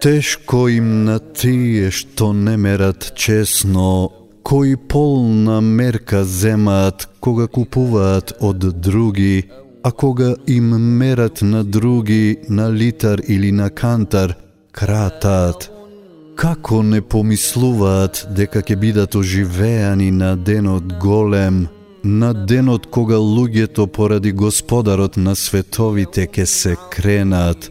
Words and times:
Тешко 0.02 0.68
им 0.70 1.04
на 1.04 1.20
тие 1.20 1.92
што 1.92 2.32
не 2.34 2.56
мерат 2.58 3.12
чесно, 3.16 4.12
кои 4.44 4.76
полна 4.76 5.60
мерка 5.62 6.24
земаат 6.24 7.10
кога 7.20 7.48
купуваат 7.48 8.32
од 8.40 8.64
други, 8.80 9.50
а 9.84 9.92
кога 9.92 10.36
им 10.48 10.70
мерат 11.00 11.42
на 11.42 11.64
други, 11.64 12.38
на 12.50 12.72
литар 12.72 13.20
или 13.28 13.52
на 13.52 13.70
кантар, 13.70 14.36
кратаат. 14.72 15.70
Како 16.36 16.80
не 16.84 17.02
помислуваат 17.02 18.24
дека 18.32 18.64
ќе 18.64 18.80
бидат 18.80 19.16
оживеани 19.20 20.12
на 20.12 20.38
денот 20.38 20.96
голем, 21.04 21.68
на 22.04 22.32
денот 22.34 22.88
кога 22.88 23.20
луѓето 23.20 23.88
поради 23.88 24.32
Господарот 24.32 25.18
на 25.18 25.36
световите 25.36 26.28
ќе 26.28 26.46
се 26.46 26.76
кренат. 26.90 27.70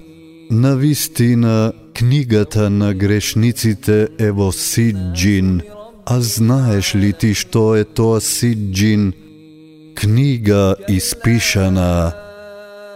На 0.51 0.77
вистина, 0.77 1.73
книгата 1.99 2.71
на 2.71 2.95
грешниците 2.95 4.09
е 4.19 4.31
во 4.31 4.53
Сиджин, 4.53 5.63
а 6.07 6.21
знаеш 6.21 6.95
ли 6.95 7.11
ти 7.13 7.35
што 7.35 7.75
е 7.75 7.83
тоа 7.85 8.21
Сиджин? 8.21 9.11
Книга 9.99 10.77
испишана. 10.89 12.15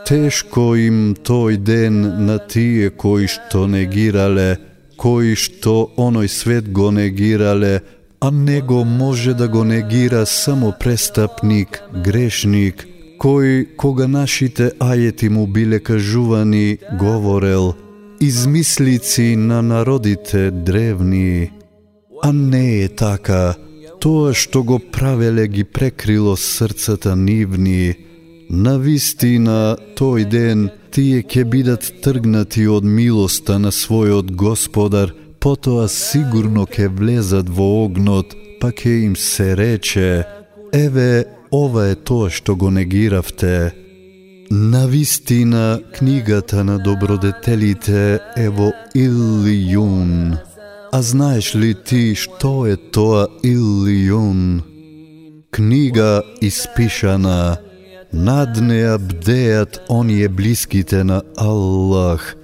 Тешко 0.07 0.79
им 0.79 1.19
тој 1.19 1.59
ден 1.59 1.99
на 2.31 2.39
тие 2.39 2.95
кои 2.95 3.27
што 3.27 3.67
негирале, 3.67 4.63
кои 4.95 5.35
што 5.35 5.91
оној 5.99 6.31
свет 6.31 6.71
го 6.71 6.95
негирале, 6.95 7.83
а 8.23 8.31
него 8.31 8.85
може 8.87 9.35
да 9.35 9.49
го 9.49 9.65
негира 9.65 10.27
само 10.27 10.75
престапник, 10.79 11.83
грешник, 12.07 12.87
кој 13.19 13.75
кога 13.75 14.07
нашите 14.07 14.71
ајети 14.79 15.27
му 15.29 15.51
биле 15.51 15.83
кажувани, 15.83 16.79
говорел 16.95 17.75
измислици 18.23 19.37
на 19.37 19.63
народите 19.63 20.51
древни. 20.51 21.51
А 22.23 22.33
не 22.33 22.83
е 22.83 22.89
така, 22.89 23.55
тоа 24.01 24.31
што 24.35 24.63
го 24.63 24.79
правеле 24.79 25.49
ги 25.49 25.65
прекрило 25.65 26.37
срцата 26.37 27.17
нивни. 27.17 27.95
На 28.51 28.79
вистина, 28.79 29.75
тој 29.99 30.29
ден 30.31 30.71
тие 30.95 31.25
ќе 31.27 31.45
бидат 31.51 31.89
тргнати 32.05 32.69
од 32.71 32.87
милоста 32.87 33.59
на 33.59 33.75
својот 33.75 34.31
Господар, 34.39 35.11
потоа 35.43 35.89
сигурно 35.91 36.63
ќе 36.71 36.93
влезат 36.95 37.51
во 37.51 37.85
огнот, 37.85 38.37
па 38.61 38.71
ќе 38.71 39.03
им 39.11 39.17
се 39.19 39.57
рече, 39.59 40.23
еве, 40.71 41.27
ова 41.51 41.91
е 41.91 41.99
тоа 41.99 42.31
што 42.31 42.55
го 42.55 42.71
негиравте. 42.71 43.82
На 44.55 44.87
вистина, 44.87 45.81
книгата 45.99 46.65
на 46.65 46.79
добродетелите 46.79 48.21
е 48.37 48.49
во 48.53 48.69
Илијун. 48.93 50.37
А 50.93 51.03
знаеш 51.03 51.55
ли 51.57 51.73
ти 51.75 52.13
што 52.13 52.67
е 52.69 52.77
тоа 52.77 53.31
Илијун? 53.41 54.61
Книга 55.51 56.21
испишана, 56.45 57.57
над 58.13 58.61
неа 58.61 58.99
бдеат 58.99 59.81
оние 59.89 60.29
блиските 60.29 61.01
на 61.05 61.23
Аллах. 61.37 62.37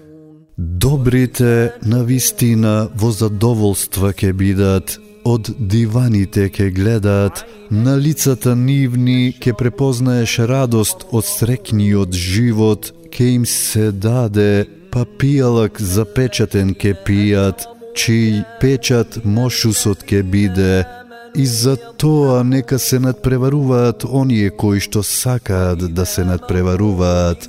Добрите 0.56 1.76
на 1.84 2.04
вистина 2.08 2.88
во 2.96 3.12
задоволства 3.12 4.16
ќе 4.16 4.32
бидат, 4.32 4.96
од 5.28 5.50
диваните 5.58 6.48
ке 6.48 6.70
гледаат, 6.70 7.44
на 7.70 7.96
лицата 7.98 8.56
нивни 8.56 9.34
ке 9.40 9.52
препознаеш 9.52 10.38
радост 10.38 11.04
од 11.12 11.26
срекниот 11.28 12.14
живот, 12.16 12.92
ке 13.12 13.34
им 13.36 13.44
се 13.46 13.90
даде, 13.92 14.64
па 14.90 15.04
пијалак 15.04 15.80
запечатен 15.80 16.72
ке 16.74 16.94
пијат, 17.06 17.68
чиј 17.98 18.44
печат 18.60 19.20
мошусот 19.24 20.06
ке 20.08 20.22
биде, 20.22 20.86
и 21.36 21.46
за 21.46 21.76
тоа 21.76 22.42
нека 22.44 22.78
се 22.78 22.98
надпреваруваат 22.98 24.04
оние 24.08 24.50
кои 24.50 24.80
што 24.80 25.02
сакаат 25.02 25.92
да 25.94 26.06
се 26.06 26.24
надпреваруваат. 26.24 27.48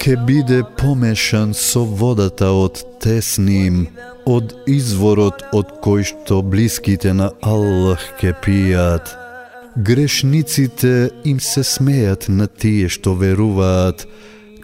Ке 0.00 0.16
биде 0.16 0.62
помешан 0.78 1.54
со 1.54 1.84
водата 1.84 2.50
од 2.52 2.80
тесним, 3.00 3.86
од 4.26 4.54
изворот 4.66 5.44
од 5.52 5.70
кој 5.84 6.04
што 6.10 6.40
блиските 6.42 7.12
на 7.12 7.30
Аллах 7.42 8.04
ке 8.20 8.32
пијат. 8.44 9.12
Грешниците 9.76 11.10
им 11.24 11.40
се 11.40 11.64
смеат 11.64 12.28
на 12.28 12.46
тие 12.46 12.88
што 12.88 13.14
веруваат, 13.18 14.06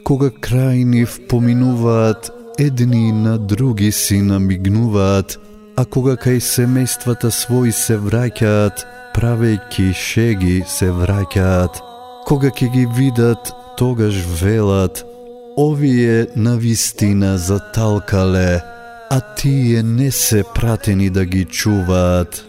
кога 0.04 0.30
крај 0.30 0.84
нив 0.84 1.18
поминуваат, 1.28 2.30
едни 2.58 3.12
на 3.12 3.38
други 3.38 3.92
си 3.92 4.20
намигнуваат, 4.22 5.38
а 5.76 5.84
кога 5.84 6.16
кај 6.16 6.40
семејствата 6.44 7.30
своји 7.32 7.72
се 7.72 7.96
враќаат, 7.96 8.84
правејќи 9.16 9.92
шеги 9.96 10.56
се 10.68 10.90
враќаат, 10.94 11.80
кога 12.28 12.50
ќе 12.52 12.68
ги 12.74 12.86
видат, 12.96 13.52
тогаш 13.80 14.14
велат, 14.42 15.04
овие 15.60 16.26
на 16.36 16.56
вистина 16.56 17.38
заталкале, 17.38 18.62
а 19.10 19.20
тие 19.36 19.82
не 19.82 20.10
се 20.10 20.44
пратени 20.54 21.10
да 21.10 21.24
ги 21.24 21.44
чуваат. 21.44 22.44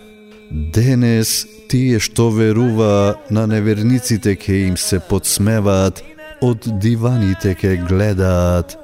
Денес 0.51 1.47
тие 1.69 1.99
што 1.99 2.29
верува 2.31 3.15
на 3.31 3.47
неверниците 3.47 4.35
ке 4.35 4.55
им 4.67 4.77
се 4.77 4.99
подсмеваат, 4.99 6.03
од 6.41 6.67
диваните 6.79 7.55
ке 7.55 7.75
гледаат. 7.77 8.77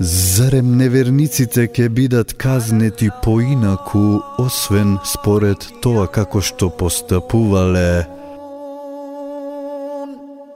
Зарем 0.00 0.76
неверниците 0.76 1.68
ке 1.68 1.88
бидат 1.88 2.34
казнети 2.34 3.10
поинаку, 3.22 4.20
освен 4.38 4.98
според 5.04 5.68
тоа 5.82 6.08
како 6.08 6.40
што 6.40 6.70
постапувале? 6.70 8.13